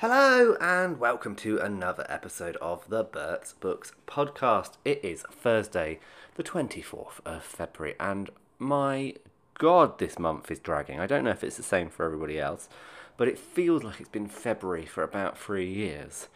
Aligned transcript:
Hello 0.00 0.58
and 0.60 1.00
welcome 1.00 1.34
to 1.36 1.56
another 1.56 2.04
episode 2.10 2.56
of 2.56 2.86
the 2.90 3.02
Bert's 3.02 3.54
Books 3.54 3.92
podcast. 4.06 4.72
It 4.84 5.02
is 5.02 5.22
Thursday, 5.22 6.00
the 6.34 6.42
24th 6.42 7.20
of 7.24 7.42
February, 7.42 7.96
and 7.98 8.28
my 8.58 9.14
god, 9.54 9.98
this 9.98 10.18
month 10.18 10.50
is 10.50 10.58
dragging. 10.58 11.00
I 11.00 11.06
don't 11.06 11.24
know 11.24 11.30
if 11.30 11.42
it's 11.42 11.56
the 11.56 11.62
same 11.62 11.88
for 11.88 12.04
everybody 12.04 12.38
else, 12.38 12.68
but 13.16 13.26
it 13.26 13.38
feels 13.38 13.82
like 13.82 13.98
it's 13.98 14.10
been 14.10 14.28
February 14.28 14.84
for 14.84 15.02
about 15.02 15.38
three 15.38 15.66
years. 15.66 16.28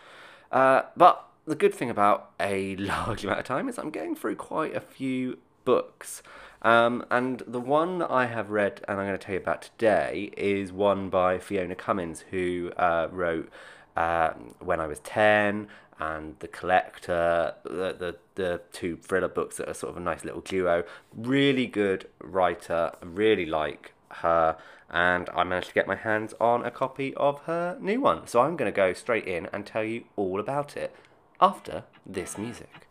Uh, 0.50 0.84
but 0.96 1.28
the 1.44 1.54
good 1.54 1.74
thing 1.74 1.90
about 1.90 2.30
a 2.40 2.76
large 2.76 3.24
amount 3.24 3.40
of 3.40 3.44
time 3.44 3.68
is 3.68 3.78
I'm 3.78 3.90
getting 3.90 4.16
through 4.16 4.36
quite 4.36 4.74
a 4.74 4.80
few 4.80 5.36
books. 5.64 6.22
Um, 6.62 7.04
and 7.10 7.42
the 7.46 7.60
one 7.60 8.02
I 8.02 8.26
have 8.26 8.50
read 8.50 8.82
and 8.86 9.00
I'm 9.00 9.06
going 9.06 9.18
to 9.18 9.24
tell 9.24 9.34
you 9.34 9.40
about 9.40 9.62
today 9.62 10.30
is 10.36 10.72
one 10.72 11.08
by 11.08 11.38
Fiona 11.38 11.74
Cummins, 11.74 12.24
who 12.30 12.70
uh, 12.76 13.08
wrote 13.10 13.50
uh, 13.96 14.30
When 14.58 14.80
I 14.80 14.86
Was 14.86 15.00
10 15.00 15.68
and 15.98 16.36
The 16.38 16.48
Collector, 16.48 17.54
the, 17.64 17.94
the, 17.98 18.16
the 18.34 18.60
two 18.72 18.96
thriller 18.96 19.28
books 19.28 19.56
that 19.58 19.68
are 19.68 19.74
sort 19.74 19.90
of 19.90 19.96
a 19.96 20.00
nice 20.00 20.24
little 20.24 20.40
duo. 20.40 20.84
Really 21.14 21.66
good 21.66 22.08
writer, 22.20 22.92
really 23.02 23.46
like 23.46 23.92
her, 24.08 24.56
and 24.90 25.28
I 25.34 25.44
managed 25.44 25.68
to 25.68 25.74
get 25.74 25.86
my 25.86 25.94
hands 25.94 26.34
on 26.40 26.64
a 26.64 26.70
copy 26.70 27.14
of 27.14 27.42
her 27.42 27.76
new 27.80 28.00
one. 28.00 28.26
So 28.26 28.40
I'm 28.40 28.56
going 28.56 28.70
to 28.70 28.76
go 28.76 28.92
straight 28.92 29.26
in 29.26 29.46
and 29.52 29.64
tell 29.64 29.84
you 29.84 30.04
all 30.16 30.40
about 30.40 30.76
it 30.76 30.94
after 31.40 31.84
this 32.06 32.36
music. 32.36 32.89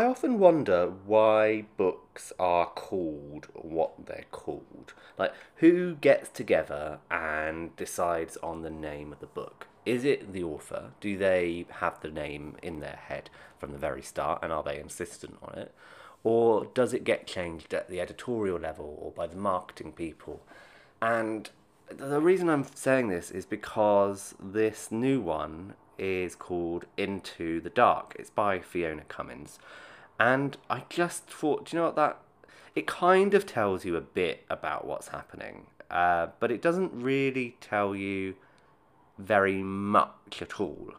I 0.00 0.06
often 0.06 0.38
wonder 0.38 0.94
why 1.04 1.66
books 1.76 2.32
are 2.38 2.64
called 2.64 3.48
what 3.52 4.06
they're 4.06 4.24
called. 4.30 4.94
Like, 5.18 5.34
who 5.56 5.96
gets 5.96 6.30
together 6.30 7.00
and 7.10 7.76
decides 7.76 8.38
on 8.38 8.62
the 8.62 8.70
name 8.70 9.12
of 9.12 9.20
the 9.20 9.26
book? 9.26 9.66
Is 9.84 10.06
it 10.06 10.32
the 10.32 10.42
author? 10.42 10.92
Do 11.02 11.18
they 11.18 11.66
have 11.80 12.00
the 12.00 12.08
name 12.08 12.56
in 12.62 12.80
their 12.80 12.98
head 13.08 13.28
from 13.58 13.72
the 13.72 13.78
very 13.78 14.00
start 14.00 14.38
and 14.42 14.50
are 14.50 14.62
they 14.62 14.80
insistent 14.80 15.36
on 15.42 15.58
it? 15.58 15.74
Or 16.24 16.64
does 16.72 16.94
it 16.94 17.04
get 17.04 17.26
changed 17.26 17.74
at 17.74 17.90
the 17.90 18.00
editorial 18.00 18.58
level 18.58 18.96
or 19.02 19.12
by 19.12 19.26
the 19.26 19.36
marketing 19.36 19.92
people? 19.92 20.40
And 21.02 21.50
the 21.90 22.22
reason 22.22 22.48
I'm 22.48 22.64
saying 22.74 23.08
this 23.08 23.30
is 23.30 23.44
because 23.44 24.34
this 24.42 24.90
new 24.90 25.20
one 25.20 25.74
is 25.98 26.34
called 26.34 26.86
Into 26.96 27.60
the 27.60 27.68
Dark. 27.68 28.16
It's 28.18 28.30
by 28.30 28.60
Fiona 28.60 29.02
Cummins. 29.02 29.58
And 30.20 30.56
I 30.68 30.84
just 30.88 31.26
thought, 31.26 31.64
do 31.64 31.76
you 31.76 31.80
know 31.80 31.86
what 31.86 31.96
that 31.96 32.18
it 32.74 32.86
kind 32.86 33.34
of 33.34 33.46
tells 33.46 33.84
you 33.84 33.96
a 33.96 34.00
bit 34.00 34.44
about 34.48 34.86
what's 34.86 35.08
happening, 35.08 35.66
uh, 35.90 36.28
but 36.38 36.50
it 36.50 36.62
doesn't 36.62 36.92
really 36.94 37.56
tell 37.60 37.96
you 37.96 38.36
very 39.18 39.62
much 39.62 40.40
at 40.40 40.60
all. 40.60 40.92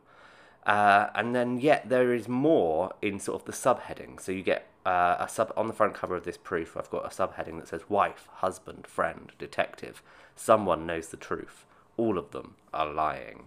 Uh, 0.66 1.08
and 1.16 1.33
then 1.33 1.59
yet 1.59 1.88
there 1.89 2.13
is 2.13 2.28
more 2.28 2.91
in 3.02 3.19
sort 3.19 3.41
of 3.41 3.45
the 3.45 3.52
subheading. 3.52 4.19
So 4.19 4.31
you 4.31 4.44
get 4.44 4.67
uh, 4.86 5.16
a 5.19 5.30
sub 5.30 5.53
on 5.56 5.67
the 5.67 5.73
front 5.73 5.94
cover 5.94 6.16
of 6.16 6.23
this 6.23 6.38
proof. 6.38 6.75
I've 6.75 6.89
got 6.89 7.06
a 7.06 7.09
subheading 7.09 7.58
that 7.59 7.69
says 7.69 7.89
wife, 7.89 8.28
husband, 8.33 8.85
friend, 8.85 9.31
detective. 9.39 10.03
Someone 10.35 10.85
knows 10.85 11.08
the 11.08 11.17
truth. 11.17 11.66
All 11.97 12.17
of 12.17 12.31
them 12.31 12.56
are 12.73 12.91
lying. 12.91 13.45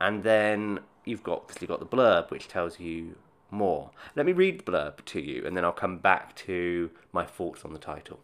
And 0.00 0.22
then 0.22 0.80
you've 1.04 1.24
got 1.24 1.40
obviously 1.42 1.66
got 1.66 1.80
the 1.80 1.86
blurb, 1.86 2.30
which 2.30 2.48
tells 2.48 2.78
you 2.78 3.16
more. 3.50 3.90
Let 4.14 4.26
me 4.26 4.32
read 4.32 4.58
the 4.58 4.70
blurb 4.70 5.04
to 5.06 5.20
you, 5.20 5.46
and 5.46 5.56
then 5.56 5.64
I'll 5.64 5.72
come 5.72 5.98
back 5.98 6.34
to 6.36 6.90
my 7.12 7.24
thoughts 7.24 7.64
on 7.64 7.72
the 7.72 7.78
title. 7.78 8.20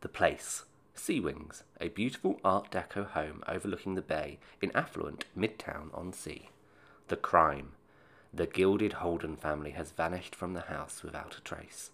The 0.00 0.08
Place. 0.08 0.64
Sea 0.94 1.20
Wings, 1.20 1.62
a 1.78 1.88
beautiful 1.88 2.40
Art 2.42 2.70
Deco 2.70 3.06
home 3.10 3.42
overlooking 3.46 3.94
the 3.94 4.02
bay 4.02 4.38
in 4.62 4.74
affluent 4.74 5.26
Midtown 5.36 5.90
on 5.92 6.12
Sea. 6.12 6.48
The 7.08 7.16
crime. 7.16 7.72
The 8.32 8.46
gilded 8.46 8.94
Holden 8.94 9.36
family 9.36 9.72
has 9.72 9.92
vanished 9.92 10.34
from 10.34 10.54
the 10.54 10.62
house 10.62 11.02
without 11.02 11.36
a 11.36 11.42
trace. 11.42 11.90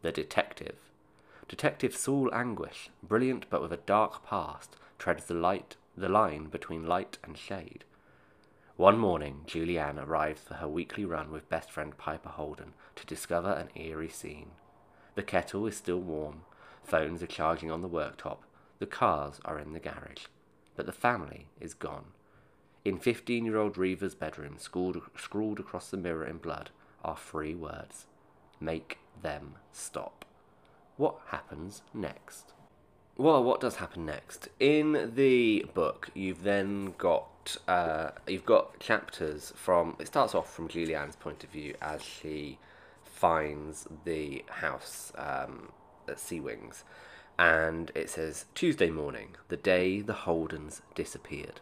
The 0.00 0.10
detective. 0.10 0.76
Detective 1.48 1.94
Saul 1.94 2.30
Anguish, 2.32 2.88
brilliant 3.02 3.44
but 3.50 3.60
with 3.60 3.72
a 3.72 3.78
dark 3.78 4.24
past, 4.24 4.76
treads 4.98 5.26
the 5.26 5.34
light 5.34 5.76
the 5.96 6.08
line 6.08 6.44
between 6.44 6.86
light 6.86 7.18
and 7.22 7.36
shade. 7.36 7.84
One 8.80 8.96
morning, 8.96 9.42
Julianne 9.46 10.02
arrives 10.02 10.40
for 10.40 10.54
her 10.54 10.66
weekly 10.66 11.04
run 11.04 11.30
with 11.30 11.50
best 11.50 11.70
friend 11.70 11.94
Piper 11.98 12.30
Holden 12.30 12.72
to 12.96 13.04
discover 13.04 13.52
an 13.52 13.68
eerie 13.78 14.08
scene. 14.08 14.52
The 15.16 15.22
kettle 15.22 15.66
is 15.66 15.76
still 15.76 16.00
warm, 16.00 16.44
phones 16.82 17.22
are 17.22 17.26
charging 17.26 17.70
on 17.70 17.82
the 17.82 17.90
worktop, 17.90 18.38
the 18.78 18.86
cars 18.86 19.38
are 19.44 19.58
in 19.58 19.74
the 19.74 19.80
garage, 19.80 20.28
but 20.76 20.86
the 20.86 20.92
family 20.92 21.48
is 21.60 21.74
gone. 21.74 22.12
In 22.82 22.96
15 22.96 23.44
year 23.44 23.58
old 23.58 23.76
Reva's 23.76 24.14
bedroom, 24.14 24.54
scrawled, 24.56 25.02
scrawled 25.14 25.60
across 25.60 25.90
the 25.90 25.98
mirror 25.98 26.24
in 26.24 26.38
blood, 26.38 26.70
are 27.04 27.18
three 27.18 27.54
words 27.54 28.06
Make 28.60 28.96
them 29.20 29.56
stop. 29.72 30.24
What 30.96 31.16
happens 31.26 31.82
next? 31.92 32.54
Well, 33.18 33.44
what 33.44 33.60
does 33.60 33.76
happen 33.76 34.06
next? 34.06 34.48
In 34.58 35.12
the 35.16 35.66
book, 35.74 36.08
you've 36.14 36.44
then 36.44 36.94
got 36.96 37.29
uh, 37.68 38.10
you've 38.26 38.46
got 38.46 38.78
chapters 38.80 39.52
from. 39.56 39.96
It 39.98 40.06
starts 40.06 40.34
off 40.34 40.52
from 40.52 40.68
Julianne's 40.68 41.16
point 41.16 41.44
of 41.44 41.50
view 41.50 41.74
as 41.80 42.02
she 42.02 42.58
finds 43.04 43.86
the 44.04 44.44
house 44.48 45.12
um, 45.16 45.70
at 46.08 46.18
Sea 46.18 46.40
Wings, 46.40 46.84
and 47.38 47.90
it 47.94 48.10
says 48.10 48.46
Tuesday 48.54 48.90
morning, 48.90 49.36
the 49.48 49.56
day 49.56 50.00
the 50.00 50.12
Holdens 50.14 50.80
disappeared. 50.94 51.60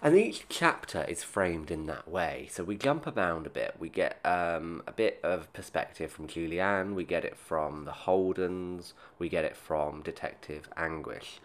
And 0.00 0.16
each 0.16 0.46
chapter 0.48 1.04
is 1.08 1.24
framed 1.24 1.72
in 1.72 1.86
that 1.86 2.06
way. 2.06 2.48
So 2.52 2.62
we 2.62 2.76
jump 2.76 3.08
around 3.08 3.46
a 3.46 3.50
bit. 3.50 3.74
We 3.80 3.88
get 3.88 4.20
um, 4.24 4.82
a 4.86 4.92
bit 4.92 5.18
of 5.24 5.52
perspective 5.52 6.12
from 6.12 6.28
Julianne. 6.28 6.94
We 6.94 7.02
get 7.02 7.24
it 7.24 7.36
from 7.36 7.84
the 7.84 7.90
Holdens. 7.92 8.92
We 9.18 9.28
get 9.28 9.44
it 9.44 9.56
from 9.56 10.02
Detective 10.02 10.68
Anguish. 10.76 11.40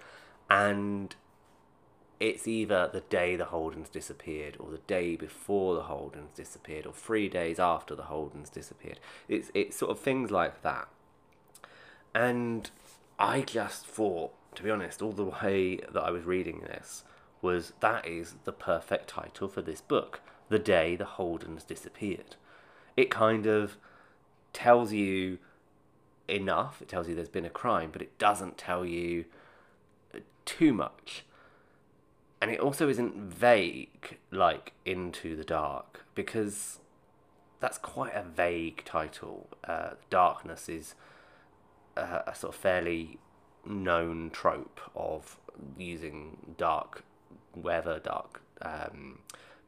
And 0.51 1.15
it's 2.19 2.47
either 2.47 2.89
the 2.91 3.01
day 3.01 3.35
the 3.35 3.45
Holdens 3.45 3.91
disappeared, 3.91 4.57
or 4.59 4.71
the 4.71 4.77
day 4.79 5.15
before 5.15 5.75
the 5.75 5.83
Holdens 5.83 6.33
disappeared, 6.35 6.85
or 6.85 6.93
three 6.93 7.27
days 7.27 7.59
after 7.59 7.95
the 7.95 8.03
Holdens 8.03 8.51
disappeared. 8.51 8.99
It's, 9.27 9.51
it's 9.53 9.77
sort 9.77 9.91
of 9.91 9.99
things 9.99 10.31
like 10.31 10.61
that. 10.61 10.87
And 12.13 12.69
I 13.19 13.41
just 13.41 13.85
thought, 13.85 14.33
to 14.55 14.63
be 14.63 14.69
honest, 14.69 15.01
all 15.01 15.11
the 15.11 15.25
way 15.43 15.77
that 15.77 16.03
I 16.03 16.11
was 16.11 16.23
reading 16.23 16.61
this, 16.61 17.03
was 17.41 17.73
that 17.81 18.07
is 18.07 18.35
the 18.45 18.53
perfect 18.53 19.09
title 19.09 19.49
for 19.49 19.61
this 19.61 19.81
book 19.81 20.21
The 20.49 20.59
Day 20.59 20.95
the 20.95 21.05
Holdens 21.05 21.67
Disappeared. 21.67 22.37
It 22.95 23.09
kind 23.09 23.45
of 23.45 23.77
tells 24.53 24.93
you 24.93 25.39
enough, 26.27 26.81
it 26.81 26.87
tells 26.87 27.09
you 27.09 27.15
there's 27.15 27.27
been 27.27 27.45
a 27.45 27.49
crime, 27.49 27.89
but 27.91 28.01
it 28.01 28.17
doesn't 28.17 28.57
tell 28.57 28.85
you 28.85 29.25
too 30.45 30.73
much. 30.73 31.25
And 32.43 32.51
it 32.51 32.59
also 32.59 32.89
isn't 32.89 33.15
vague 33.15 34.17
like 34.29 34.73
Into 34.83 35.33
the 35.33 35.45
Dark, 35.45 36.03
because 36.13 36.79
that's 37.61 37.77
quite 37.77 38.13
a 38.13 38.21
vague 38.21 38.83
title. 38.83 39.47
Uh, 39.63 39.91
darkness 40.09 40.67
is 40.67 40.93
a, 41.95 42.23
a 42.27 42.35
sort 42.35 42.53
of 42.53 42.59
fairly 42.59 43.17
known 43.65 44.29
trope 44.29 44.81
of 44.93 45.37
using 45.77 46.55
dark 46.57 47.05
weather, 47.55 48.01
dark 48.03 48.41
um, 48.61 49.19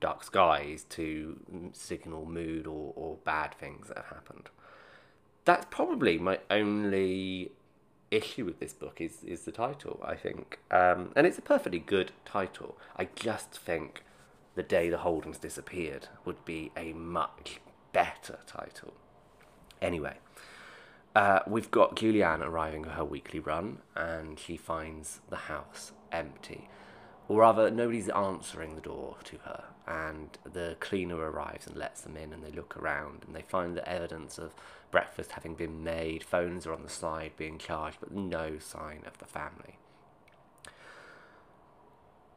dark 0.02 0.26
skies 0.26 0.84
to 0.90 1.40
signal 1.72 2.26
mood 2.26 2.68
or, 2.68 2.92
or 2.98 3.16
bad 3.24 3.54
things 3.54 3.88
that 3.88 3.96
have 4.00 4.08
happened. 4.08 4.50
That's 5.46 5.66
probably 5.70 6.18
my 6.18 6.40
only 6.52 7.52
issue 8.16 8.46
with 8.46 8.60
this 8.60 8.74
book 8.74 9.00
is 9.00 9.24
is 9.24 9.42
the 9.42 9.52
title. 9.52 10.00
I 10.04 10.16
think, 10.16 10.60
um, 10.72 11.12
and 11.16 11.28
it's 11.28 11.38
a 11.38 11.42
perfectly 11.42 11.80
good 11.80 12.12
title. 12.26 12.78
I 12.96 13.10
just 13.16 13.52
think 13.52 14.04
the 14.56 14.64
day 14.64 14.90
the 14.90 14.98
Holdens 14.98 15.40
disappeared 15.40 16.08
would 16.24 16.44
be 16.46 16.72
a 16.78 16.94
much 16.94 17.60
better 17.92 18.40
title. 18.48 18.94
Anyway, 19.82 20.18
uh, 21.16 21.40
we've 21.46 21.72
got 21.72 21.96
Julianne 21.96 22.46
arriving 22.46 22.86
for 22.86 22.92
her 22.92 23.06
weekly 23.06 23.40
run, 23.40 23.80
and 23.96 24.40
she 24.40 24.56
finds 24.58 25.20
the 25.30 25.36
house 25.36 25.92
empty 26.12 26.70
or 27.28 27.40
rather, 27.40 27.72
nobody's 27.72 28.10
answering 28.10 28.76
the 28.76 28.82
door 28.82 29.18
to 29.24 29.38
her, 29.46 29.64
and 29.88 30.38
the 30.52 30.76
cleaner 30.80 31.18
arrives 31.18 31.68
and 31.68 31.76
lets 31.76 32.02
them 32.02 32.18
in, 32.18 32.34
and 32.34 32.44
they 32.44 32.52
look 32.52 32.76
around 32.78 33.24
and 33.26 33.36
they 33.36 33.42
find 33.42 33.76
the 33.76 33.88
evidence 33.88 34.38
of 34.38 34.54
breakfast 34.92 35.34
having 35.34 35.56
been 35.56 35.84
made, 35.84 36.24
phones 36.24 36.66
are 36.66 36.74
on 36.74 36.84
the 36.84 36.90
side 36.90 37.32
being 37.38 37.58
charged, 37.58 37.98
but 38.00 38.12
no 38.12 38.58
sign 38.60 39.04
of 39.06 39.18
the 39.18 39.26
family. 39.26 39.78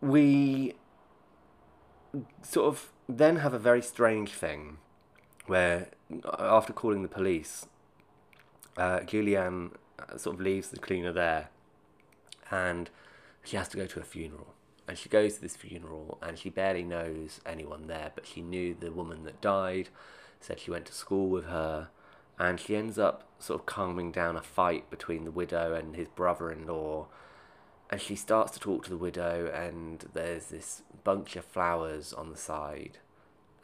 We 0.01 0.75
sort 2.43 2.67
of 2.67 2.93
then 3.09 3.37
have 3.37 3.55
a 3.55 3.59
very 3.59 3.83
strange 3.83 4.33
thing 4.33 4.79
where, 5.47 5.89
after 6.39 6.73
calling 6.73 7.03
the 7.03 7.09
police, 7.09 7.67
uh, 8.77 9.01
Julianne 9.01 9.73
uh, 9.99 10.19
sort 10.19 10.37
of 10.37 10.41
leaves 10.41 10.69
the 10.69 10.79
cleaner 10.79 11.13
there, 11.13 11.49
and 12.51 12.91
she 13.43 13.57
has 13.57 13.69
to 13.69 13.77
go 13.77 13.87
to 13.87 14.01
a 14.01 14.05
funeral. 14.05 14.55
And 14.89 14.97
she 14.97 15.11
goes 15.11 15.35
to 15.35 15.43
this 15.43 15.55
funeral, 15.55 16.19
and 16.23 16.39
she 16.39 16.49
barely 16.49 16.83
knows 16.83 17.41
anyone 17.45 17.87
there, 17.89 18.11
but 18.15 18.27
she 18.27 18.41
knew 18.41 18.75
the 18.75 18.91
woman 18.91 19.25
that 19.25 19.43
died, 19.43 19.91
said 20.41 20.59
she 20.59 20.71
went 20.71 20.87
to 20.87 20.95
school 20.95 21.29
with 21.29 21.45
her, 21.45 21.91
and 22.39 22.59
she 22.59 22.75
ends 22.75 22.99
up 22.99 23.29
sort 23.39 23.61
of 23.61 23.67
calming 23.67 24.13
down 24.13 24.37
a 24.37 24.43
fight 24.43 24.89
between 24.89 25.25
the 25.25 25.31
widow 25.31 25.75
and 25.75 25.95
his 25.95 26.09
brother-in-law. 26.09 27.07
And 27.91 28.01
she 28.01 28.17
starts 28.17 28.53
to 28.53 28.61
talk 28.61 28.85
to 28.85 28.91
the 28.91 28.97
widow 28.97 29.51
and 29.55 30.05
there's 30.13 30.47
this 30.47 30.83
bunch 31.05 31.37
of 31.37 31.45
flowers 31.45 32.13
on 32.13 32.31
the 32.31 32.37
side 32.37 32.99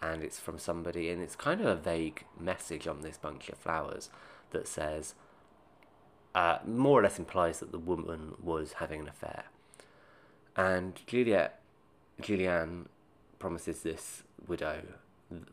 and 0.01 0.23
it's 0.23 0.41
from 0.41 0.59
somebody 0.59 1.11
and 1.11 1.23
it's 1.23 1.37
kind 1.37 1.61
of 1.61 1.67
a 1.67 1.77
vague 1.77 2.25
message 2.39 2.87
on 2.87 3.03
this 3.03 3.19
bunch 3.19 3.49
of 3.51 3.59
flowers 3.59 4.09
that 4.51 4.67
says 4.67 5.15
uh, 6.35 6.59
more 6.67 7.01
or 7.01 7.03
less 7.03 7.19
implies 7.19 7.61
that 7.61 7.71
the 7.71 7.79
woman 7.79 8.35
was 8.43 8.75
having 8.75 9.01
an 9.01 9.09
affair 9.09 9.45
and 10.57 11.01
juliet 11.07 11.61
julianne 12.21 12.87
promises 13.39 13.83
this 13.83 14.23
widow 14.47 14.83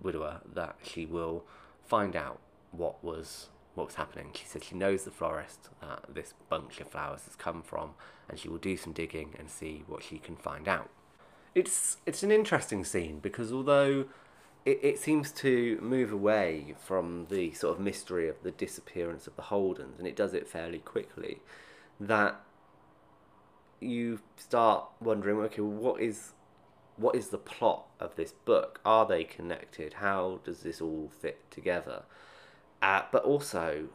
widower 0.01 0.41
that 0.53 0.75
she 0.83 1.05
will 1.05 1.43
find 1.85 2.15
out 2.15 2.39
what 2.71 3.03
was 3.03 3.49
what 3.73 3.87
was 3.87 3.95
happening. 3.95 4.31
She 4.33 4.45
said 4.45 4.63
she 4.63 4.75
knows 4.75 5.03
the 5.03 5.11
florist 5.11 5.69
that 5.79 6.13
this 6.13 6.33
bunch 6.49 6.81
of 6.81 6.89
flowers 6.89 7.23
has 7.25 7.35
come 7.35 7.61
from, 7.61 7.91
and 8.27 8.37
she 8.37 8.49
will 8.49 8.57
do 8.57 8.75
some 8.75 8.93
digging 8.93 9.33
and 9.39 9.49
see 9.49 9.83
what 9.87 10.03
she 10.03 10.17
can 10.17 10.35
find 10.35 10.67
out. 10.67 10.89
It's 11.55 11.97
it's 12.05 12.23
an 12.23 12.31
interesting 12.31 12.83
scene 12.83 13.19
because 13.19 13.51
although 13.51 14.05
it, 14.65 14.79
it 14.83 14.99
seems 14.99 15.31
to 15.31 15.79
move 15.81 16.11
away 16.11 16.75
from 16.79 17.27
the 17.29 17.53
sort 17.53 17.77
of 17.77 17.83
mystery 17.83 18.27
of 18.29 18.43
the 18.43 18.51
disappearance 18.51 19.27
of 19.27 19.35
the 19.35 19.43
Holdens, 19.43 19.97
and 19.97 20.07
it 20.07 20.15
does 20.15 20.33
it 20.33 20.47
fairly 20.47 20.79
quickly, 20.79 21.39
that 21.99 22.41
you 23.81 24.19
start 24.37 24.85
wondering, 25.01 25.37
okay, 25.39 25.61
what 25.61 25.99
is 25.99 26.33
what 26.97 27.15
is 27.15 27.29
the 27.29 27.37
plot 27.37 27.87
of 27.99 28.15
this 28.15 28.31
book? 28.31 28.79
Are 28.85 29.07
they 29.07 29.23
connected? 29.23 29.93
How 29.93 30.39
does 30.43 30.61
this 30.61 30.79
all 30.79 31.09
fit 31.19 31.49
together? 31.49 32.03
Uh, 32.81 33.03
but 33.11 33.23
also, 33.23 33.87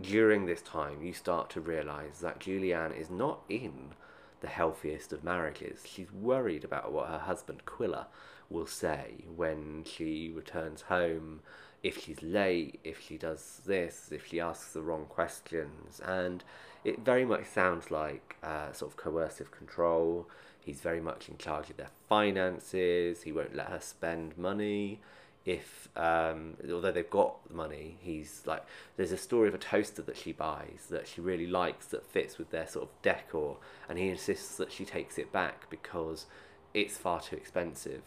during 0.00 0.46
this 0.46 0.62
time, 0.62 1.02
you 1.02 1.12
start 1.12 1.50
to 1.50 1.60
realize 1.60 2.20
that 2.20 2.38
Julianne 2.38 2.96
is 2.96 3.10
not 3.10 3.40
in 3.48 3.94
the 4.40 4.48
healthiest 4.48 5.12
of 5.12 5.24
marriages. 5.24 5.80
She's 5.86 6.12
worried 6.12 6.64
about 6.64 6.92
what 6.92 7.08
her 7.08 7.18
husband 7.18 7.64
Quilla 7.64 8.06
will 8.48 8.66
say 8.66 9.24
when 9.34 9.84
she 9.84 10.30
returns 10.34 10.82
home, 10.82 11.40
if 11.82 12.02
she's 12.02 12.22
late, 12.22 12.80
if 12.84 13.00
she 13.00 13.18
does 13.18 13.60
this, 13.66 14.10
if 14.12 14.26
she 14.26 14.40
asks 14.40 14.72
the 14.72 14.82
wrong 14.82 15.06
questions. 15.08 16.00
And 16.04 16.44
it 16.84 17.00
very 17.00 17.24
much 17.24 17.46
sounds 17.46 17.90
like 17.90 18.36
uh, 18.42 18.72
sort 18.72 18.92
of 18.92 18.96
coercive 18.96 19.50
control. 19.50 20.28
He's 20.60 20.80
very 20.80 21.00
much 21.00 21.28
in 21.28 21.38
charge 21.38 21.70
of 21.70 21.76
their 21.76 21.90
finances. 22.08 23.22
He 23.22 23.32
won't 23.32 23.56
let 23.56 23.66
her 23.66 23.80
spend 23.80 24.38
money 24.38 25.00
if 25.44 25.88
um, 25.96 26.54
although 26.70 26.92
they've 26.92 27.08
got 27.10 27.48
the 27.48 27.54
money, 27.54 27.96
he's 28.00 28.42
like 28.46 28.64
there's 28.96 29.12
a 29.12 29.16
story 29.16 29.48
of 29.48 29.54
a 29.54 29.58
toaster 29.58 30.02
that 30.02 30.16
she 30.16 30.32
buys 30.32 30.86
that 30.90 31.08
she 31.08 31.20
really 31.20 31.46
likes 31.46 31.86
that 31.86 32.06
fits 32.06 32.38
with 32.38 32.50
their 32.50 32.66
sort 32.66 32.88
of 32.88 33.02
decor, 33.02 33.56
and 33.88 33.98
he 33.98 34.08
insists 34.08 34.56
that 34.56 34.70
she 34.70 34.84
takes 34.84 35.18
it 35.18 35.32
back 35.32 35.68
because 35.68 36.26
it's 36.74 36.96
far 36.96 37.20
too 37.20 37.36
expensive. 37.36 38.02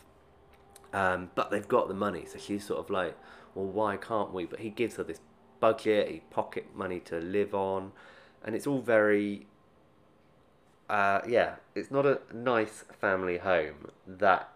Um, 0.94 1.30
but 1.36 1.52
they've 1.52 1.68
got 1.68 1.90
the 1.90 1.94
money, 1.94 2.26
so 2.26 2.40
she's 2.40 2.66
sort 2.66 2.80
of 2.80 2.90
like, 2.90 3.18
well, 3.56 3.66
why 3.66 3.98
can't 3.98 4.34
we? 4.34 4.46
But 4.46 4.60
he 4.60 4.70
gives 4.70 4.98
her 4.98 5.04
this 5.04 5.22
budget, 5.60 6.10
he 6.10 6.22
pocket 6.30 6.68
money 6.76 7.00
to 7.02 7.20
live 7.20 7.56
on, 7.56 7.94
and 8.44 8.56
it's 8.56 8.68
all 8.68 8.82
very. 8.82 9.48
Uh, 10.88 11.22
yeah, 11.28 11.56
it's 11.74 11.90
not 11.90 12.06
a 12.06 12.20
nice 12.32 12.84
family 13.02 13.40
home 13.40 13.90
that 14.06 14.50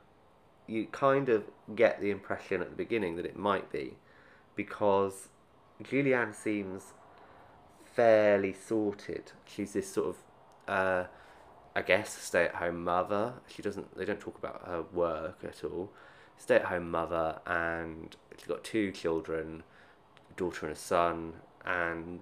you 0.67 0.85
kind 0.91 1.27
of 1.27 1.45
get 1.75 1.99
the 1.99 2.11
impression 2.11 2.61
at 2.61 2.69
the 2.69 2.75
beginning 2.75 3.15
that 3.15 3.25
it 3.25 3.35
might 3.35 3.71
be 3.71 3.97
because 4.55 5.29
Julianne 5.83 6.35
seems 6.35 6.93
fairly 7.83 8.53
sorted. 8.53 9.31
She's 9.45 9.73
this 9.73 9.91
sort 9.91 10.09
of, 10.09 10.17
uh, 10.67 11.03
I 11.75 11.81
guess, 11.81 12.15
stay-at-home 12.17 12.83
mother. 12.83 13.33
She 13.47 13.61
doesn't. 13.61 13.97
They 13.97 14.05
don't 14.05 14.19
talk 14.19 14.37
about 14.37 14.67
her 14.67 14.83
work 14.93 15.39
at 15.43 15.63
all. 15.63 15.91
Stay-at-home 16.39 16.89
mother, 16.89 17.39
and 17.45 18.15
she's 18.35 18.47
got 18.47 18.63
two 18.63 18.91
children, 18.91 19.61
a 20.31 20.33
daughter 20.33 20.65
and 20.65 20.75
a 20.75 20.79
son, 20.79 21.33
and 21.63 22.21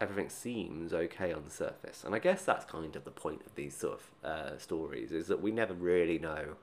everything 0.00 0.30
seems 0.30 0.94
okay 0.94 1.32
on 1.32 1.44
the 1.44 1.50
surface. 1.50 2.04
And 2.04 2.14
I 2.14 2.20
guess 2.20 2.44
that's 2.44 2.64
kind 2.64 2.96
of 2.96 3.04
the 3.04 3.10
point 3.10 3.42
of 3.44 3.54
these 3.56 3.76
sort 3.76 4.00
of 4.00 4.10
uh, 4.24 4.58
stories 4.58 5.12
is 5.12 5.26
that 5.26 5.42
we 5.42 5.50
never 5.50 5.74
really 5.74 6.18
know 6.18 6.54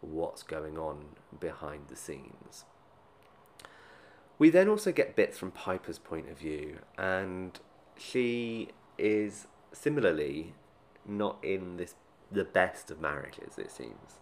what's 0.00 0.42
going 0.42 0.78
on 0.78 1.04
behind 1.38 1.88
the 1.88 1.96
scenes. 1.96 2.64
We 4.38 4.50
then 4.50 4.68
also 4.68 4.90
get 4.90 5.14
bits 5.14 5.36
from 5.36 5.50
Piper's 5.50 5.98
point 5.98 6.30
of 6.30 6.38
view, 6.38 6.78
and 6.96 7.58
she 7.96 8.68
is 8.96 9.48
similarly 9.72 10.54
not 11.06 11.38
in 11.42 11.76
this 11.76 11.94
the 12.30 12.44
best 12.44 12.90
of 12.90 13.00
marriages, 13.00 13.58
it 13.58 13.70
seems. 13.70 14.20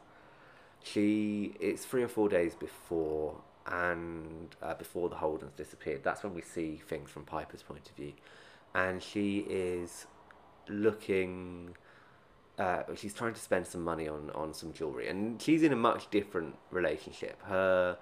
She 0.92 1.54
it's 1.58 1.84
three 1.84 2.02
or 2.02 2.08
four 2.08 2.28
days 2.28 2.54
before 2.54 3.36
and 3.66 4.54
uh, 4.62 4.74
before 4.74 5.08
the 5.08 5.16
Holdens 5.16 5.56
disappeared. 5.56 6.02
That's 6.04 6.22
when 6.22 6.34
we 6.34 6.42
see 6.42 6.80
things 6.86 7.10
from 7.10 7.24
Piper's 7.24 7.62
point 7.62 7.88
of 7.88 7.96
view, 7.96 8.12
and 8.74 9.02
she 9.02 9.38
is 9.48 10.06
looking 10.68 11.74
uh, 12.58 12.82
she's 12.94 13.12
trying 13.12 13.34
to 13.34 13.40
spend 13.40 13.66
some 13.66 13.82
money 13.82 14.08
on, 14.08 14.30
on 14.34 14.54
some 14.54 14.72
jewelry, 14.72 15.08
and 15.08 15.40
she's 15.42 15.62
in 15.62 15.72
a 15.72 15.76
much 15.76 16.10
different 16.10 16.56
relationship. 16.70 17.42
Her 17.42 17.98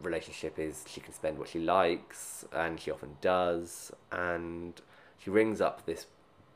relationship 0.00 0.58
is 0.58 0.84
she 0.88 1.00
can 1.00 1.12
spend 1.12 1.38
what 1.38 1.48
she 1.48 1.60
likes, 1.60 2.44
and 2.52 2.80
she 2.80 2.90
often 2.90 3.16
does, 3.20 3.92
and 4.10 4.80
she 5.18 5.30
rings 5.30 5.60
up 5.60 5.86
this 5.86 6.06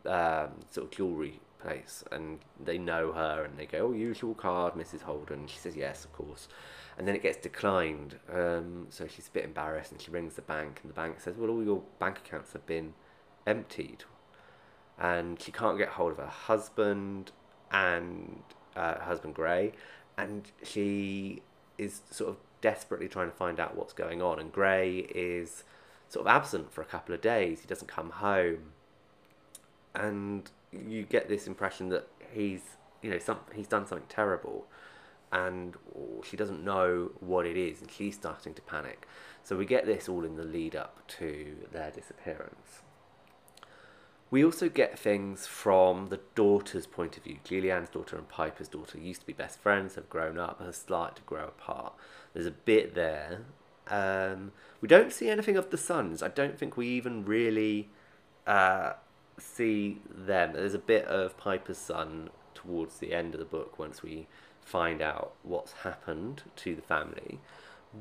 um, 0.06 0.50
sort 0.70 0.87
of 0.87 0.91
jewelry 0.91 1.41
place, 1.64 2.05
and 2.12 2.40
they 2.62 2.78
know 2.78 3.12
her, 3.12 3.44
and 3.44 3.58
they 3.58 3.66
go, 3.66 3.88
"Oh, 3.88 3.93
usual 3.93 4.34
card, 4.34 4.75
Mrs. 4.75 5.02
Holden." 5.02 5.46
She 5.46 5.58
says, 5.58 5.76
"Yes, 5.76 6.05
of 6.05 6.12
course." 6.12 6.49
And 6.96 7.08
then 7.08 7.16
it 7.16 7.22
gets 7.22 7.38
declined, 7.38 8.20
um, 8.32 8.87
so 8.90 9.08
she's 9.08 9.26
a 9.28 9.31
bit 9.32 9.44
embarrassed, 9.44 9.90
and 9.90 10.00
she 10.00 10.11
rings 10.11 10.34
the 10.34 10.43
bank, 10.43 10.81
and 10.82 10.90
the 10.90 10.94
bank 10.94 11.20
says, 11.20 11.37
"Well, 11.37 11.50
all 11.50 11.64
your 11.64 11.82
bank 11.99 12.19
accounts 12.19 12.52
have 12.52 12.66
been 12.66 12.94
emptied 13.46 14.05
and 14.99 15.40
she 15.40 15.52
can't 15.52 15.78
get 15.78 15.90
hold 15.90 16.12
of 16.12 16.19
her 16.19 16.26
husband 16.26 17.32
and 17.70 18.43
uh, 18.77 19.00
husband 19.00 19.34
Gray, 19.34 19.72
and 20.17 20.50
she 20.62 21.43
is 21.79 22.03
sort 22.10 22.31
of 22.31 22.36
desperately 22.60 23.08
trying 23.08 23.31
to 23.31 23.36
find 23.36 23.58
out 23.58 23.77
what's 23.77 23.93
going 23.93 24.22
on. 24.22 24.38
And 24.38 24.53
Gray 24.53 24.98
is 25.15 25.65
sort 26.08 26.27
of 26.27 26.32
absent 26.32 26.72
for 26.72 26.81
a 26.81 26.84
couple 26.84 27.15
of 27.15 27.20
days. 27.20 27.60
He 27.60 27.67
doesn't 27.67 27.88
come 27.88 28.10
home, 28.10 28.72
and 29.94 30.50
you 30.88 31.04
get 31.04 31.28
this 31.28 31.46
impression 31.46 31.88
that 31.90 32.08
he's 32.32 32.62
you 33.02 33.10
know 33.10 33.19
some 33.19 33.38
he's 33.54 33.69
done 33.69 33.86
something 33.86 34.06
terrible, 34.08 34.66
and 35.32 35.74
she 36.22 36.36
doesn't 36.36 36.64
know 36.64 37.12
what 37.20 37.46
it 37.46 37.56
is, 37.56 37.81
and 37.81 37.90
she's 37.90 38.14
starting 38.14 38.54
to 38.54 38.62
panic. 38.62 39.06
So 39.43 39.56
we 39.56 39.66
get 39.66 39.84
this 39.86 40.08
all 40.08 40.24
in 40.24 40.36
the 40.36 40.44
lead 40.44 40.74
up 40.74 41.06
to 41.19 41.56
their 41.70 41.90
disappearance. 41.90 42.82
We 44.31 44.44
also 44.44 44.69
get 44.69 44.98
things 44.98 45.46
from 45.46 46.08
the 46.08 46.19
daughter's 46.34 46.86
point 46.86 47.16
of 47.16 47.22
view. 47.22 47.38
Julianne's 47.44 47.90
daughter 47.90 48.16
and 48.16 48.28
Piper's 48.28 48.66
daughter 48.69 48.98
used 48.98 49.20
to 49.20 49.26
be 49.26 49.32
best 49.32 49.60
friends, 49.60 49.94
have 49.94 50.08
grown 50.08 50.38
up, 50.38 50.60
have 50.60 50.74
started 50.74 51.16
to 51.16 51.22
grow 51.22 51.44
apart. 51.44 51.93
There's 52.32 52.46
a 52.46 52.50
bit 52.50 52.94
there. 52.94 53.43
Um, 53.86 54.52
we 54.81 54.88
don't 54.88 55.12
see 55.12 55.28
anything 55.28 55.56
of 55.56 55.70
the 55.70 55.76
sons. 55.76 56.22
I 56.22 56.28
don't 56.28 56.58
think 56.58 56.76
we 56.76 56.88
even 56.88 57.24
really 57.24 57.90
uh, 58.46 58.94
see 59.38 60.00
them. 60.08 60.53
There's 60.53 60.74
a 60.74 60.79
bit 60.79 61.05
of 61.06 61.36
Piper's 61.36 61.79
son 61.79 62.31
towards 62.55 62.98
the 62.98 63.12
end 63.12 63.34
of 63.34 63.41
the 63.41 63.46
book 63.46 63.79
once 63.79 64.03
we 64.03 64.26
find 64.60 65.03
out 65.03 65.34
what's 65.43 65.72
happened 65.72 66.43
to 66.56 66.74
the 66.74 66.82
family. 66.82 67.41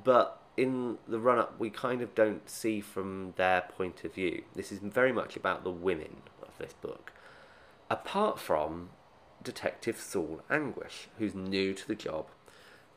But 0.04 0.42
in 0.56 0.98
the 1.08 1.20
run 1.20 1.40
up, 1.40 1.60
we 1.60 1.70
kind 1.70 2.02
of 2.02 2.16
don't 2.16 2.50
see 2.50 2.80
from 2.82 3.34
their 3.38 3.62
point 3.62 4.04
of 4.04 4.14
view. 4.14 4.44
This 4.56 4.72
is 4.72 4.80
very 4.80 5.12
much 5.12 5.36
about 5.36 5.64
the 5.64 5.72
women 5.72 6.18
of 6.42 6.58
this 6.58 6.74
book. 6.74 7.12
Apart 7.90 8.40
from 8.40 8.90
Detective 9.44 10.00
Saul 10.00 10.42
Anguish, 10.50 11.10
who's 11.18 11.36
new 11.36 11.74
to 11.74 11.88
the 11.88 11.96
job, 11.96 12.28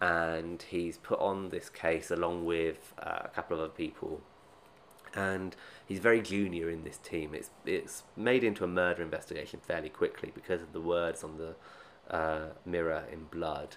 and 0.01 0.63
he's 0.63 0.99
put 0.99 1.19
on 1.19 1.49
this 1.49 1.69
case 1.69 2.11
along 2.11 2.45
with 2.45 2.93
uh, 2.99 3.21
a 3.25 3.29
couple 3.29 3.57
of 3.57 3.65
other 3.65 3.73
people. 3.73 4.21
And 5.17 5.57
he's 5.87 5.99
very 5.99 6.21
junior 6.21 6.69
in 6.71 6.85
this 6.85 6.99
team. 6.99 7.35
It's 7.35 7.51
it's 7.65 8.03
made 8.17 8.45
into 8.45 8.65
a 8.65 8.69
murder 8.69 9.03
investigation 9.03 9.61
fairly 9.61 9.89
quickly 9.89 10.31
because 10.35 10.61
of 10.63 10.73
the 10.73 10.81
words 10.81 11.25
on 11.25 11.39
the 11.39 11.55
uh, 12.15 12.49
mirror 12.65 13.05
in 13.11 13.25
blood 13.25 13.77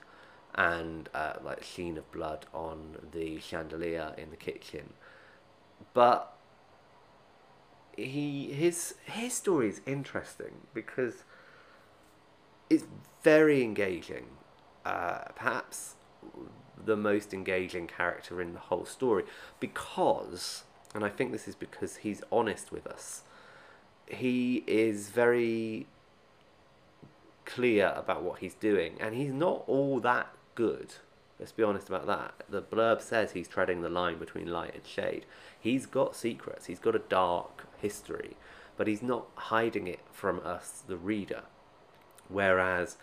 and 0.54 1.10
uh, 1.14 1.34
like 1.44 1.64
sheen 1.64 1.98
of 1.98 2.12
blood 2.12 2.46
on 2.54 2.98
the 3.12 3.40
chandelier 3.40 4.14
in 4.18 4.32
the 4.32 4.36
kitchen. 4.36 4.94
But 5.94 6.34
he 7.96 8.52
his 8.52 8.96
his 9.06 9.34
story 9.34 9.70
is 9.70 9.82
interesting 9.86 10.68
because 10.74 11.24
it's 12.70 12.86
very 13.24 13.64
engaging. 13.64 14.26
Uh, 14.86 15.26
perhaps 15.36 15.96
the 16.84 16.96
most 16.96 17.34
engaging 17.34 17.88
character 17.88 18.42
in 18.42 18.54
the 18.54 18.60
whole 18.60 18.86
story 18.86 19.24
because, 19.60 20.64
and 20.94 21.06
I 21.06 21.10
think 21.10 21.32
this 21.32 21.48
is 21.48 21.56
because 21.56 21.98
he's 21.98 22.22
honest 22.32 22.72
with 22.72 22.88
us. 22.88 23.24
He 24.08 24.64
is 24.66 25.10
very 25.10 25.88
clear 27.46 27.94
about 27.96 28.24
what 28.24 28.40
he's 28.40 28.56
doing, 28.56 28.96
and 29.00 29.16
he's 29.16 29.32
not 29.32 29.64
all 29.68 30.00
that 30.00 30.34
good. 30.56 30.94
Let's 31.40 31.52
be 31.52 31.64
honest 31.64 31.88
about 31.88 32.08
that. 32.08 32.34
The 32.50 32.62
blurb 32.62 33.02
says 33.02 33.32
he's 33.32 33.48
treading 33.48 33.82
the 33.82 33.90
line 33.90 34.18
between 34.18 34.48
light 34.48 34.76
and 34.76 34.86
shade. 34.86 35.26
He's 35.60 35.86
got 35.86 36.16
secrets, 36.16 36.66
he's 36.66 36.80
got 36.80 36.96
a 36.96 37.00
dark 37.00 37.66
history, 37.78 38.36
but 38.78 38.88
he's 38.88 39.02
not 39.02 39.28
hiding 39.36 39.88
it 39.88 40.02
from 40.12 40.42
us, 40.44 40.84
the 40.86 40.98
reader. 40.98 41.44
Whereas 42.28 42.98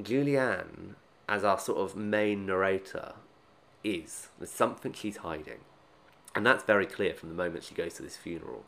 Julianne, 0.00 0.94
as 1.28 1.44
our 1.44 1.58
sort 1.58 1.78
of 1.78 1.96
main 1.96 2.46
narrator, 2.46 3.14
is. 3.82 4.28
There's 4.38 4.50
something 4.50 4.92
she's 4.92 5.18
hiding. 5.18 5.60
And 6.34 6.44
that's 6.44 6.64
very 6.64 6.86
clear 6.86 7.14
from 7.14 7.28
the 7.28 7.34
moment 7.34 7.64
she 7.64 7.74
goes 7.74 7.94
to 7.94 8.02
this 8.02 8.16
funeral. 8.16 8.64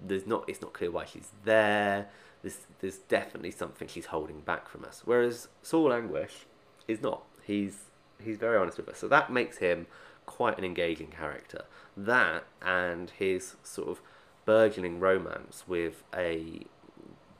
There's 0.00 0.26
not 0.26 0.44
it's 0.48 0.60
not 0.60 0.72
clear 0.72 0.90
why 0.90 1.04
she's 1.04 1.30
there. 1.44 2.08
There's 2.42 2.66
there's 2.80 2.98
definitely 2.98 3.50
something 3.50 3.88
she's 3.88 4.06
holding 4.06 4.40
back 4.40 4.68
from 4.68 4.84
us. 4.84 5.02
Whereas 5.04 5.48
Saul 5.62 5.92
Anguish 5.92 6.46
is 6.86 7.02
not. 7.02 7.24
He's 7.42 7.90
he's 8.22 8.36
very 8.36 8.56
honest 8.56 8.76
with 8.76 8.88
us. 8.88 8.98
So 8.98 9.08
that 9.08 9.32
makes 9.32 9.58
him 9.58 9.86
quite 10.26 10.58
an 10.58 10.64
engaging 10.64 11.08
character. 11.08 11.64
That 11.96 12.44
and 12.60 13.10
his 13.10 13.56
sort 13.64 13.88
of 13.88 14.00
burgeoning 14.44 15.00
romance 15.00 15.64
with 15.66 16.02
a 16.14 16.66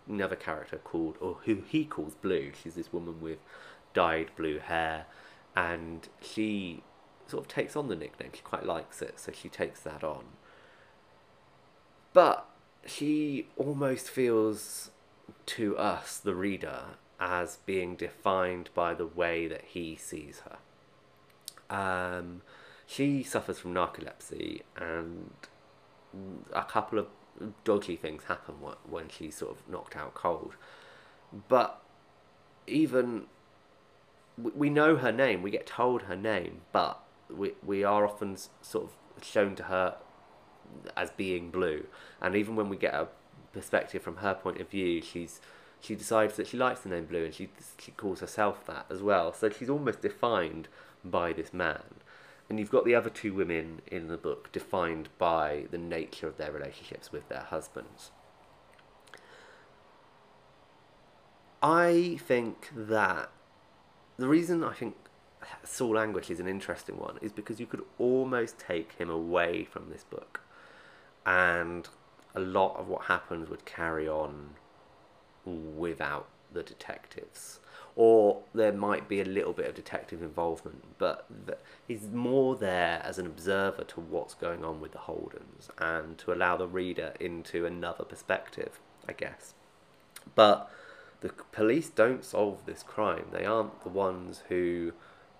another 0.08 0.36
character 0.36 0.78
called 0.78 1.16
or 1.20 1.38
who 1.44 1.62
he 1.68 1.84
calls 1.84 2.14
Blue. 2.14 2.52
She's 2.60 2.74
this 2.74 2.92
woman 2.92 3.20
with 3.20 3.38
dyed 3.94 4.30
blue 4.36 4.58
hair 4.58 5.06
and 5.54 6.08
she 6.20 6.82
sort 7.32 7.44
of 7.44 7.48
takes 7.48 7.76
on 7.76 7.88
the 7.88 7.96
nickname. 7.96 8.28
She 8.34 8.42
quite 8.42 8.66
likes 8.66 9.00
it, 9.00 9.18
so 9.18 9.32
she 9.32 9.48
takes 9.48 9.80
that 9.80 10.04
on. 10.04 10.24
But 12.12 12.46
she 12.84 13.46
almost 13.56 14.10
feels 14.10 14.90
to 15.46 15.78
us, 15.78 16.18
the 16.18 16.34
reader, 16.34 16.82
as 17.18 17.56
being 17.64 17.96
defined 17.96 18.68
by 18.74 18.92
the 18.92 19.06
way 19.06 19.48
that 19.48 19.62
he 19.68 19.96
sees 19.96 20.42
her. 20.44 20.58
Um, 21.74 22.42
she 22.86 23.22
suffers 23.22 23.58
from 23.58 23.72
narcolepsy, 23.72 24.60
and 24.76 25.30
a 26.52 26.64
couple 26.64 26.98
of 26.98 27.06
dodgy 27.64 27.96
things 27.96 28.24
happen 28.24 28.56
when 28.86 29.08
she's 29.08 29.36
sort 29.36 29.52
of 29.52 29.66
knocked 29.66 29.96
out 29.96 30.12
cold. 30.12 30.52
But 31.48 31.80
even 32.66 33.24
we 34.36 34.68
know 34.68 34.96
her 34.96 35.12
name, 35.12 35.40
we 35.40 35.50
get 35.50 35.66
told 35.66 36.02
her 36.02 36.16
name, 36.16 36.60
but 36.72 37.01
we 37.36 37.52
we 37.64 37.84
are 37.84 38.06
often 38.06 38.36
sort 38.60 38.84
of 38.84 39.24
shown 39.24 39.54
to 39.56 39.64
her 39.64 39.96
as 40.96 41.10
being 41.10 41.50
blue, 41.50 41.86
and 42.20 42.34
even 42.34 42.56
when 42.56 42.68
we 42.68 42.76
get 42.76 42.94
a 42.94 43.08
perspective 43.52 44.02
from 44.02 44.16
her 44.16 44.34
point 44.34 44.60
of 44.60 44.68
view, 44.68 45.02
she's 45.02 45.40
she 45.80 45.96
decides 45.96 46.36
that 46.36 46.46
she 46.46 46.56
likes 46.56 46.80
the 46.80 46.88
name 46.88 47.06
Blue, 47.06 47.24
and 47.24 47.34
she 47.34 47.48
she 47.78 47.90
calls 47.92 48.20
herself 48.20 48.64
that 48.66 48.86
as 48.88 49.02
well. 49.02 49.32
So 49.32 49.50
she's 49.50 49.68
almost 49.68 50.00
defined 50.00 50.68
by 51.04 51.32
this 51.32 51.52
man, 51.52 51.82
and 52.48 52.58
you've 52.58 52.70
got 52.70 52.84
the 52.84 52.94
other 52.94 53.10
two 53.10 53.34
women 53.34 53.82
in 53.88 54.08
the 54.08 54.16
book 54.16 54.52
defined 54.52 55.08
by 55.18 55.64
the 55.70 55.78
nature 55.78 56.28
of 56.28 56.36
their 56.36 56.52
relationships 56.52 57.10
with 57.10 57.28
their 57.28 57.46
husbands. 57.50 58.12
I 61.62 62.18
think 62.26 62.70
that 62.74 63.30
the 64.16 64.28
reason 64.28 64.64
I 64.64 64.72
think 64.72 64.96
Saul 65.64 65.98
Anguish 65.98 66.30
is 66.30 66.40
an 66.40 66.48
interesting 66.48 66.98
one 66.98 67.18
is 67.20 67.32
because 67.32 67.60
you 67.60 67.66
could 67.66 67.84
almost 67.98 68.58
take 68.58 68.92
him 68.92 69.10
away 69.10 69.64
from 69.64 69.90
this 69.90 70.04
book, 70.04 70.40
and 71.26 71.88
a 72.34 72.40
lot 72.40 72.76
of 72.76 72.88
what 72.88 73.04
happens 73.04 73.48
would 73.48 73.64
carry 73.64 74.08
on 74.08 74.50
without 75.44 76.28
the 76.52 76.62
detectives. 76.62 77.60
Or 77.94 78.42
there 78.54 78.72
might 78.72 79.06
be 79.06 79.20
a 79.20 79.24
little 79.24 79.52
bit 79.52 79.66
of 79.66 79.74
detective 79.74 80.22
involvement, 80.22 80.82
but 80.96 81.28
he's 81.86 82.08
more 82.08 82.56
there 82.56 83.02
as 83.04 83.18
an 83.18 83.26
observer 83.26 83.84
to 83.84 84.00
what's 84.00 84.34
going 84.34 84.64
on 84.64 84.80
with 84.80 84.92
the 84.92 84.98
Holdens 84.98 85.68
and 85.76 86.16
to 86.18 86.32
allow 86.32 86.56
the 86.56 86.66
reader 86.66 87.12
into 87.20 87.66
another 87.66 88.04
perspective, 88.04 88.80
I 89.06 89.12
guess. 89.12 89.52
But 90.34 90.70
the 91.20 91.30
police 91.52 91.90
don't 91.90 92.24
solve 92.24 92.64
this 92.64 92.82
crime. 92.82 93.26
They 93.30 93.44
aren't 93.44 93.82
the 93.82 93.90
ones 93.90 94.42
who 94.48 94.92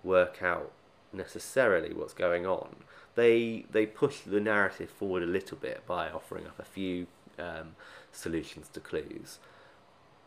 work 0.03 0.41
out 0.41 0.71
necessarily 1.11 1.93
what's 1.93 2.13
going 2.13 2.45
on. 2.45 2.75
They 3.15 3.65
they 3.71 3.85
push 3.85 4.21
the 4.21 4.39
narrative 4.39 4.89
forward 4.89 5.23
a 5.23 5.27
little 5.27 5.57
bit 5.57 5.85
by 5.85 6.09
offering 6.09 6.47
up 6.47 6.59
a 6.59 6.63
few 6.63 7.07
um, 7.39 7.75
solutions 8.11 8.69
to 8.69 8.79
clues, 8.79 9.39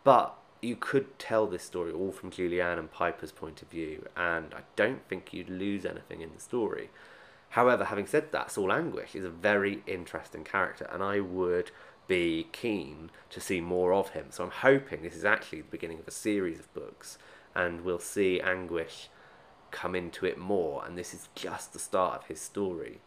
but 0.05 0.37
you 0.63 0.77
could 0.77 1.19
tell 1.19 1.47
this 1.47 1.63
story 1.63 1.93
all 1.93 2.13
from 2.13 2.31
Julianne 2.31 2.79
and 2.79 2.91
Piper's 2.91 3.33
point 3.33 3.63
of 3.63 3.69
view, 3.69 4.07
and 4.17 4.55
I 4.55 4.61
don't 4.75 5.07
think 5.09 5.33
you'd 5.33 5.51
lose 5.51 5.85
anything 5.85 6.23
in 6.23 6.33
the 6.35 6.41
story. 6.41 6.91
However, 7.51 7.85
having 7.85 8.07
said 8.07 8.33
that, 8.33 8.51
Saul 8.51 8.73
Anguish 8.73 9.15
is 9.15 9.25
a 9.25 9.31
very 9.31 9.83
interesting 9.87 10.45
character, 10.45 10.89
and 10.93 11.03
I 11.03 11.21
would 11.21 11.71
be 12.09 12.49
keen 12.53 13.11
to 13.31 13.41
see 13.41 13.61
more 13.61 13.93
of 13.93 14.11
him. 14.11 14.27
So 14.31 14.45
I'm 14.45 14.51
hoping 14.51 15.03
this 15.03 15.17
is 15.17 15.25
actually 15.25 15.63
the 15.63 15.71
beginning 15.71 15.99
of 15.99 16.09
a 16.09 16.13
series 16.13 16.59
of 16.59 16.73
books, 16.75 17.19
and 17.55 17.83
we'll 17.83 17.99
see 17.99 18.41
Anguish 18.41 19.09
come 19.71 19.95
into 19.95 20.27
it 20.27 20.39
more, 20.39 20.85
and 20.85 20.97
this 20.97 21.15
is 21.15 21.29
just 21.35 21.73
the 21.73 21.79
start 21.79 22.23
of 22.23 22.27
his 22.27 22.41
story. 22.41 22.99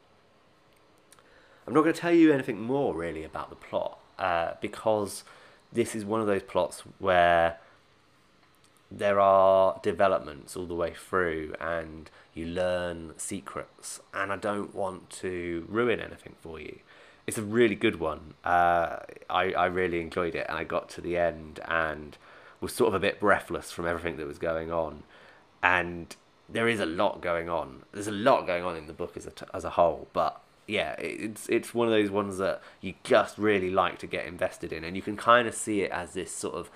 I'm 1.67 1.73
not 1.73 1.81
going 1.81 1.93
to 1.93 1.99
tell 1.99 2.13
you 2.13 2.31
anything 2.31 2.59
more 2.59 2.95
really 2.95 3.23
about 3.23 3.49
the 3.49 3.55
plot, 3.55 3.99
uh, 4.17 4.53
because 4.61 5.23
this 5.71 5.95
is 5.95 6.03
one 6.05 6.21
of 6.21 6.27
those 6.27 6.43
plots 6.43 6.83
where 6.97 7.57
there 8.91 9.19
are 9.19 9.79
developments 9.83 10.55
all 10.55 10.65
the 10.65 10.73
way 10.73 10.93
through 10.95 11.53
and 11.59 12.09
you 12.33 12.43
learn 12.43 13.13
secrets 13.17 13.99
and 14.15 14.33
i 14.33 14.35
don't 14.35 14.73
want 14.73 15.07
to 15.11 15.63
ruin 15.69 15.99
anything 15.99 16.33
for 16.41 16.59
you 16.59 16.79
it's 17.29 17.37
a 17.37 17.43
really 17.43 17.75
good 17.75 17.99
one. 17.99 18.33
Uh, 18.43 18.97
I 19.29 19.53
I 19.53 19.67
really 19.67 20.01
enjoyed 20.01 20.33
it, 20.33 20.47
and 20.49 20.57
I 20.57 20.63
got 20.63 20.89
to 20.89 21.01
the 21.01 21.15
end 21.15 21.59
and 21.65 22.17
was 22.59 22.73
sort 22.73 22.87
of 22.87 22.95
a 22.95 22.99
bit 22.99 23.19
breathless 23.19 23.71
from 23.71 23.85
everything 23.85 24.17
that 24.17 24.25
was 24.25 24.39
going 24.39 24.71
on, 24.71 25.03
and 25.61 26.15
there 26.51 26.67
is 26.67 26.79
a 26.79 26.85
lot 26.85 27.21
going 27.21 27.49
on. 27.49 27.83
There's 27.91 28.07
a 28.07 28.11
lot 28.11 28.47
going 28.47 28.63
on 28.63 28.75
in 28.75 28.87
the 28.87 28.93
book 28.93 29.15
as 29.17 29.27
a 29.27 29.31
as 29.53 29.63
a 29.63 29.71
whole, 29.71 30.07
but 30.13 30.41
yeah, 30.67 30.93
it's 30.93 31.47
it's 31.49 31.73
one 31.73 31.87
of 31.87 31.91
those 31.91 32.11
ones 32.11 32.37
that 32.37 32.61
you 32.81 32.93
just 33.03 33.37
really 33.37 33.71
like 33.71 33.99
to 33.99 34.07
get 34.07 34.25
invested 34.25 34.71
in, 34.71 34.83
and 34.83 34.95
you 34.95 35.01
can 35.01 35.17
kind 35.17 35.47
of 35.47 35.55
see 35.55 35.81
it 35.81 35.91
as 35.91 36.13
this 36.13 36.31
sort 36.31 36.55
of 36.55 36.69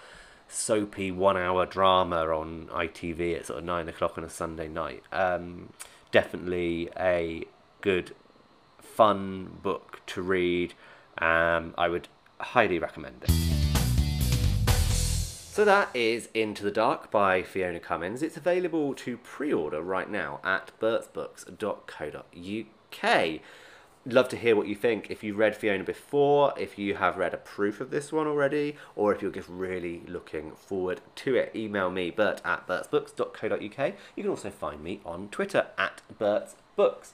soapy 0.48 1.10
one-hour 1.12 1.66
drama 1.66 2.26
on 2.28 2.68
ITV 2.68 3.38
at 3.38 3.46
sort 3.48 3.60
of 3.60 3.66
nine 3.66 3.88
o'clock 3.88 4.18
on 4.18 4.24
a 4.24 4.30
Sunday 4.30 4.68
night. 4.68 5.04
Um, 5.12 5.74
definitely 6.12 6.90
a 6.98 7.46
good 7.82 8.16
fun 8.80 9.60
book 9.64 10.02
to 10.08 10.22
read. 10.22 10.74
Um, 11.18 11.74
I 11.78 11.88
would 11.90 12.08
highly 12.40 12.80
recommend 12.80 13.24
it. 13.24 13.53
So 15.54 15.64
that 15.66 15.90
is 15.94 16.30
Into 16.34 16.64
the 16.64 16.72
Dark 16.72 17.12
by 17.12 17.44
Fiona 17.44 17.80
Cummins. 17.80 18.24
It's 18.24 18.38
available 18.38 18.96
to 18.96 19.18
pre-order 19.18 19.84
right 19.84 20.10
now 20.10 20.40
at 20.44 20.72
bertsbooks.co.uk. 20.80 23.40
Love 24.08 24.30
to 24.30 24.36
hear 24.36 24.56
what 24.56 24.68
you 24.68 24.74
think. 24.74 25.12
If 25.12 25.24
you 25.24 25.36
read 25.36 25.56
Fiona 25.56 25.84
before, 25.84 26.56
if 26.58 26.80
you 26.80 26.96
have 26.96 27.18
read 27.18 27.36
a 27.36 27.38
proof 27.38 27.82
of 27.82 27.92
this 27.92 28.12
one 28.12 28.26
already, 28.26 28.78
or 28.96 29.14
if 29.14 29.22
you're 29.22 29.30
just 29.30 29.48
really 29.48 30.02
looking 30.08 30.54
forward 30.54 31.02
to 31.18 31.36
it, 31.36 31.56
email 31.56 31.92
me, 31.92 32.10
bert 32.10 32.42
at 32.44 32.66
bertsbooks.co.uk. 32.66 33.94
You 34.16 34.24
can 34.24 34.32
also 34.32 34.50
find 34.50 34.84
me 34.84 35.02
on 35.06 35.30
Twitter 35.30 35.68
at 35.78 36.02
bertsbooks. 36.20 37.12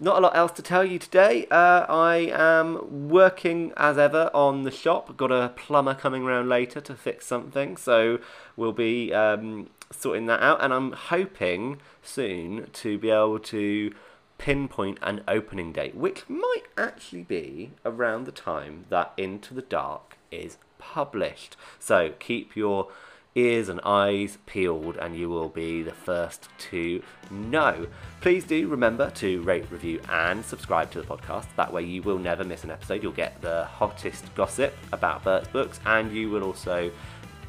Not 0.00 0.18
a 0.18 0.20
lot 0.20 0.36
else 0.36 0.52
to 0.52 0.62
tell 0.62 0.84
you 0.84 0.98
today. 0.98 1.46
Uh, 1.50 1.86
I 1.88 2.32
am 2.32 3.08
working 3.08 3.72
as 3.76 3.96
ever 3.96 4.28
on 4.34 4.64
the 4.64 4.70
shop. 4.70 5.16
Got 5.16 5.30
a 5.30 5.52
plumber 5.54 5.94
coming 5.94 6.24
around 6.24 6.48
later 6.48 6.80
to 6.80 6.94
fix 6.94 7.26
something, 7.26 7.76
so 7.76 8.18
we'll 8.56 8.72
be 8.72 9.14
um, 9.14 9.70
sorting 9.92 10.26
that 10.26 10.42
out. 10.42 10.62
And 10.62 10.72
I'm 10.72 10.92
hoping 10.92 11.78
soon 12.02 12.70
to 12.72 12.98
be 12.98 13.10
able 13.10 13.38
to 13.38 13.94
pinpoint 14.36 14.98
an 15.00 15.22
opening 15.28 15.72
date, 15.72 15.94
which 15.94 16.28
might 16.28 16.64
actually 16.76 17.22
be 17.22 17.70
around 17.84 18.24
the 18.24 18.32
time 18.32 18.86
that 18.88 19.12
Into 19.16 19.54
the 19.54 19.62
Dark 19.62 20.18
is 20.32 20.58
published. 20.78 21.56
So 21.78 22.14
keep 22.18 22.56
your 22.56 22.88
ears 23.34 23.68
and 23.68 23.80
eyes 23.84 24.38
peeled, 24.46 24.96
and 24.96 25.16
you 25.16 25.28
will 25.28 25.48
be 25.48 25.82
the 25.82 25.92
first 25.92 26.48
to 26.70 27.02
know. 27.30 27.86
Please 28.20 28.44
do 28.44 28.68
remember 28.68 29.10
to 29.10 29.42
rate, 29.42 29.66
review, 29.70 30.00
and 30.08 30.44
subscribe 30.44 30.90
to 30.92 31.02
the 31.02 31.06
podcast. 31.06 31.46
That 31.56 31.72
way, 31.72 31.82
you 31.82 32.02
will 32.02 32.18
never 32.18 32.44
miss 32.44 32.64
an 32.64 32.70
episode. 32.70 33.02
You'll 33.02 33.12
get 33.12 33.40
the 33.40 33.64
hottest 33.64 34.34
gossip 34.34 34.74
about 34.92 35.24
Bert's 35.24 35.48
books, 35.48 35.80
and 35.84 36.12
you 36.12 36.30
will 36.30 36.44
also 36.44 36.90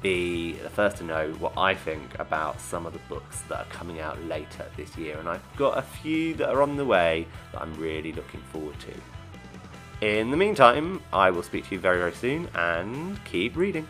be 0.01 0.53
the 0.53 0.69
first 0.69 0.97
to 0.97 1.03
know 1.03 1.31
what 1.39 1.57
I 1.57 1.73
think 1.73 2.19
about 2.19 2.59
some 2.59 2.85
of 2.85 2.93
the 2.93 2.99
books 3.09 3.41
that 3.49 3.59
are 3.59 3.69
coming 3.71 3.99
out 3.99 4.21
later 4.25 4.65
this 4.77 4.95
year. 4.97 5.17
And 5.17 5.27
I've 5.27 5.55
got 5.55 5.77
a 5.77 5.81
few 5.81 6.33
that 6.35 6.49
are 6.49 6.61
on 6.61 6.77
the 6.77 6.85
way 6.85 7.25
that 7.51 7.61
I'm 7.61 7.73
really 7.75 8.11
looking 8.11 8.41
forward 8.51 8.75
to. 8.81 10.05
In 10.05 10.29
the 10.29 10.37
meantime, 10.37 11.01
I 11.13 11.31
will 11.31 11.41
speak 11.41 11.67
to 11.69 11.75
you 11.75 11.79
very, 11.79 11.97
very 11.97 12.13
soon 12.13 12.49
and 12.53 13.23
keep 13.23 13.55
reading. 13.55 13.87